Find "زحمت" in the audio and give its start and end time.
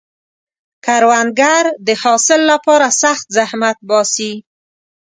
3.37-3.77